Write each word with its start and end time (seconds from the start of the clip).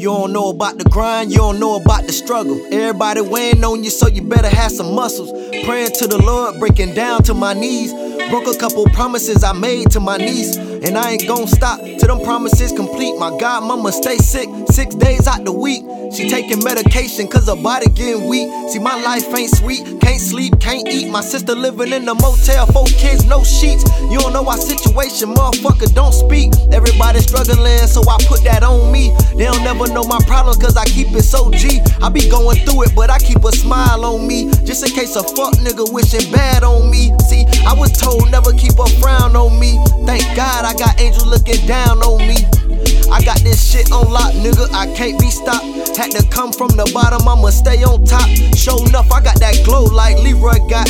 You 0.00 0.06
don't 0.06 0.32
know 0.32 0.48
about 0.48 0.78
the 0.78 0.84
grind, 0.84 1.30
you 1.30 1.36
don't 1.36 1.60
know 1.60 1.76
about 1.76 2.06
the 2.06 2.12
struggle. 2.14 2.58
Everybody 2.72 3.20
weighing 3.20 3.62
on 3.62 3.84
you, 3.84 3.90
so 3.90 4.08
you 4.08 4.22
better 4.22 4.48
have 4.48 4.72
some 4.72 4.94
muscles. 4.94 5.30
Praying 5.66 5.90
to 5.98 6.06
the 6.06 6.16
Lord, 6.16 6.58
breaking 6.58 6.94
down 6.94 7.22
to 7.24 7.34
my 7.34 7.52
knees. 7.52 7.92
Broke 8.30 8.46
a 8.46 8.56
couple 8.58 8.86
promises 8.94 9.44
I 9.44 9.52
made 9.52 9.90
to 9.90 10.00
my 10.00 10.16
niece. 10.16 10.56
And 10.56 10.96
I 10.96 11.10
ain't 11.10 11.28
gon' 11.28 11.46
stop 11.46 11.80
till 11.80 11.98
them 11.98 12.20
promises 12.24 12.72
complete. 12.72 13.18
My 13.18 13.28
godmama 13.28 13.92
stay 13.92 14.16
sick 14.16 14.48
six 14.70 14.94
days 14.94 15.26
out 15.26 15.44
the 15.44 15.52
week. 15.52 15.84
She 16.14 16.30
taking 16.30 16.64
medication 16.64 17.28
cause 17.28 17.46
her 17.48 17.60
body 17.60 17.90
getting 17.90 18.26
weak. 18.26 18.48
See, 18.70 18.78
my 18.78 19.00
life 19.02 19.26
ain't 19.36 19.54
sweet, 19.54 20.00
can't 20.00 20.20
sleep, 20.20 20.58
can't 20.60 20.88
eat. 20.88 21.10
My 21.10 21.20
sister 21.20 21.54
living 21.54 21.92
in 21.92 22.06
the 22.06 22.14
motel, 22.14 22.66
four 22.66 22.86
kids, 22.86 23.26
no 23.26 23.44
sheets. 23.44 23.84
You 24.10 24.18
don't 24.18 24.32
know 24.32 24.48
our 24.48 24.56
situation, 24.56 25.34
motherfucker, 25.34 25.92
don't 25.94 26.14
speak. 26.14 26.52
Everybody 26.72 27.20
struggling, 27.20 27.86
so 27.86 28.00
I 28.08 28.16
put 28.26 28.42
that 28.44 28.62
on 28.62 28.90
me. 28.90 29.09
Never 29.80 29.94
know 29.94 30.04
my 30.04 30.20
problems 30.26 30.58
cause 30.58 30.76
I 30.76 30.84
keep 30.84 31.08
it 31.16 31.22
so 31.22 31.50
G. 31.52 31.80
I 32.02 32.10
be 32.10 32.28
going 32.28 32.58
through 32.66 32.82
it, 32.82 32.94
but 32.94 33.08
I 33.08 33.18
keep 33.18 33.42
a 33.44 33.50
smile 33.50 34.04
on 34.04 34.28
me. 34.28 34.50
Just 34.66 34.86
in 34.86 34.94
case 34.94 35.16
a 35.16 35.22
fuck 35.22 35.54
nigga 35.56 35.90
wishing 35.90 36.30
bad 36.30 36.64
on 36.64 36.90
me. 36.90 37.16
See, 37.30 37.46
I 37.64 37.72
was 37.72 37.90
told 37.96 38.30
never 38.30 38.52
keep 38.52 38.78
a 38.78 38.86
frown 39.00 39.34
on 39.36 39.58
me. 39.58 39.82
Thank 40.04 40.36
God 40.36 40.66
I 40.66 40.74
got 40.74 41.00
angels 41.00 41.24
looking 41.24 41.66
down 41.66 42.02
on 42.04 42.18
me. 42.28 42.44
I 43.10 43.24
got 43.24 43.40
this 43.40 43.64
shit 43.64 43.90
on 43.90 44.12
lock, 44.12 44.34
nigga. 44.34 44.68
I 44.74 44.92
can't 44.94 45.18
be 45.18 45.30
stopped. 45.30 45.64
Had 45.96 46.12
to 46.12 46.28
come 46.28 46.52
from 46.52 46.76
the 46.76 46.84
bottom, 46.92 47.26
I'ma 47.26 47.48
stay 47.48 47.82
on 47.82 48.04
top. 48.04 48.28
Show 48.56 48.84
enough, 48.84 49.10
I 49.10 49.20
got 49.20 49.40
that 49.40 49.64
glow 49.64 49.84
like 49.84 50.18
Leroy 50.18 50.60
got. 50.68 50.88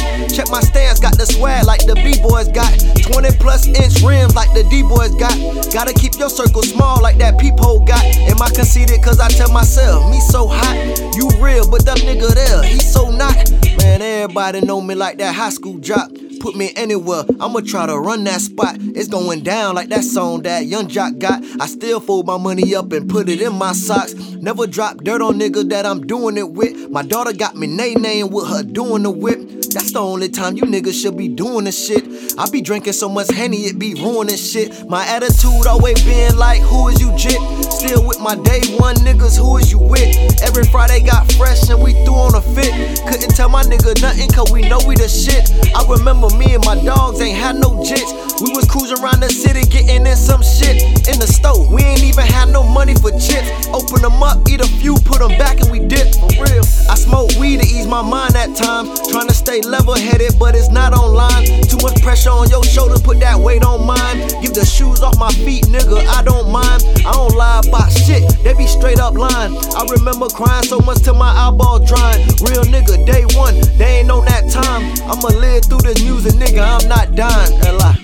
Inch 3.77 4.03
rims 4.03 4.35
like 4.35 4.53
the 4.55 4.65
D-boys 4.71 5.15
got. 5.17 5.35
Gotta 5.73 5.93
keep 5.93 6.19
your 6.19 6.31
circle 6.31 6.63
small 6.63 7.01
like 7.03 7.19
that 7.19 7.39
peephole 7.39 7.85
got. 7.85 8.05
Am 8.05 8.41
I 8.41 8.51
conceited? 8.51 9.03
Cause 9.03 9.21
I 9.21 9.29
tell 9.29 9.53
myself, 9.53 10.11
me 10.11 10.21
so 10.21 10.47
hot. 10.49 10.77
You 11.17 11.29
real, 11.43 11.71
but 11.71 11.85
that 11.87 11.99
nigga 11.99 12.35
there, 12.35 12.63
he 12.63 12.79
so 12.81 13.11
not. 13.11 13.51
Man, 13.79 14.03
everybody 14.03 14.61
know 14.61 14.81
me 14.81 14.95
like 14.95 15.19
that 15.19 15.35
high 15.35 15.51
school 15.51 15.79
drop. 15.79 16.11
Put 16.41 16.57
me 16.57 16.73
anywhere, 16.75 17.25
I'ma 17.39 17.61
try 17.61 17.85
to 17.87 17.99
run 17.99 18.25
that 18.25 18.41
spot. 18.41 18.77
It's 18.81 19.09
going 19.09 19.43
down 19.43 19.75
like 19.75 19.91
that 19.91 20.05
song 20.05 20.41
that 20.43 20.65
Yung 20.65 20.89
Joc 20.89 21.19
got. 21.19 21.45
I 21.61 21.67
still 21.67 22.01
fold 22.01 22.27
my 22.27 22.39
money 22.39 22.75
up 22.75 22.93
and 22.93 23.11
put 23.11 23.29
it 23.29 23.43
in 23.43 23.53
my 23.55 23.73
socks. 23.73 24.15
Never 24.15 24.67
drop 24.67 25.05
dirt 25.05 25.21
on 25.21 25.39
nigga 25.39 25.69
that 25.69 25.85
I'm 25.85 26.07
doing 26.07 26.39
it 26.39 26.51
with. 26.51 26.91
My 26.91 27.03
daughter 27.03 27.35
got 27.35 27.57
me 27.57 27.67
nay 27.67 27.93
name 27.95 28.31
with 28.31 28.49
her 28.49 28.63
doing 28.63 29.03
the 29.03 29.11
whip. 29.11 29.39
That's 29.71 29.93
the 29.93 30.01
only 30.01 30.31
time 30.31 30.57
you 30.57 30.63
niggas 30.63 31.01
should 31.01 31.17
be 31.17 31.29
doing 31.29 31.65
this 31.67 31.87
shit. 31.87 32.10
I 32.39 32.49
be 32.51 32.61
drinking 32.61 32.93
so 32.93 33.09
much 33.09 33.31
Henny, 33.31 33.69
it 33.69 33.79
be 33.79 33.95
ruining 33.95 34.37
shit. 34.37 34.89
My 34.89 35.05
attitude 35.07 35.67
always 35.67 36.03
been 36.05 36.37
like, 36.37 36.61
who 36.63 36.89
is 36.89 37.01
you 37.01 37.15
jit? 37.17 37.41
Still 37.73 38.07
with 38.07 38.21
my 38.21 38.35
day 38.37 38.61
one 38.79 38.97
niggas, 38.97 39.39
who 39.39 39.57
is 39.57 39.71
you 39.73 39.79
with? 39.79 40.43
Every 40.43 40.65
Friday 40.65 41.01
got 41.01 41.31
fresh 41.33 41.69
and 41.71 41.83
we 41.83 41.93
threw 42.05 42.15
on 42.15 42.35
a 42.35 42.43
fit. 42.43 42.73
Couldn't 43.09 43.35
tell 43.35 43.49
my 43.49 43.63
nigga 43.63 44.01
nothing 44.03 44.29
cause 44.31 44.51
we 44.53 44.63
know 44.69 44.81
we 44.87 44.97
the 44.97 45.09
shit. 45.09 45.51
I 45.75 45.85
remember 45.89 46.29
me 46.37 46.55
and 46.55 46.65
my 46.65 46.77
dogs 46.83 47.21
ain't 47.21 47.37
had 47.39 47.57
no 47.57 47.81
jits. 47.83 48.13
We 48.41 48.53
was 48.57 48.65
cruising 48.65 48.99
around 49.05 49.21
the 49.21 49.29
city 49.29 49.69
getting 49.69 50.07
in 50.07 50.17
some 50.17 50.43
shit. 50.43 50.83
In 51.09 51.19
the 51.21 51.29
stove, 51.29 51.73
we 51.73 51.83
ain't 51.83 52.03
even 52.03 52.25
had 52.25 52.49
no 52.49 52.63
money 52.63 52.95
for 52.95 53.11
chips. 53.13 53.69
Open 53.69 54.03
them 54.03 54.23
up, 54.23 54.49
eat 54.49 54.61
a 54.61 54.69
few, 54.81 54.97
put 55.05 55.21
them 55.21 55.37
back 55.37 55.61
and 55.61 55.71
we 55.71 55.81
dip. 55.81 56.09
For 56.15 56.45
real. 56.45 56.65
I 56.89 56.97
smoke 56.97 57.31
weed 57.39 57.61
to 57.61 57.67
ease 57.67 57.87
my 57.87 58.03
mind 58.03 58.37
at 58.37 58.57
times. 58.57 59.09
Trying 59.11 59.29
to 59.29 59.35
stay 59.35 59.61
level 59.63 59.95
headed, 59.95 60.39
but 60.39 60.55
it's 60.55 60.71
not 60.71 60.93
online. 60.93 61.60
Much 61.83 62.03
pressure 62.03 62.31
on 62.31 62.49
your 62.51 62.65
shoulder, 62.65 62.99
put 62.99 63.21
that 63.21 63.39
weight 63.39 63.65
on 63.65 63.87
mine. 63.87 64.19
Give 64.43 64.53
the 64.53 64.65
shoes 64.65 65.01
off 65.03 65.19
my 65.19 65.33
feet, 65.45 65.65
nigga, 65.65 66.07
I 66.07 66.23
don't 66.23 66.51
mind. 66.51 66.85
I 67.07 67.13
don't 67.13 67.37
lie 67.37 67.61
about 67.67 67.91
shit, 67.93 68.29
they 68.45 68.55
be 68.55 68.67
straight 68.67 68.99
up 68.99 69.15
lying. 69.15 69.57
I 69.77 69.85
remember 69.91 70.29
crying 70.29 70.65
so 70.65 70.79
much 70.81 71.03
till 71.03 71.15
my 71.15 71.31
eyeballs 71.31 71.89
drying. 71.89 72.27
Real 72.43 72.65
nigga, 72.65 73.05
day 73.07 73.25
one, 73.37 73.61
they 73.79 74.01
ain't 74.01 74.11
on 74.11 74.25
that 74.27 74.51
time. 74.51 74.83
I'ma 75.11 75.29
live 75.39 75.65
through 75.65 75.83
this 75.83 76.03
music, 76.03 76.35
nigga, 76.35 76.61
I'm 76.61 76.89
not 76.89 77.15
dying. 77.15 77.53
Ella. 77.65 78.00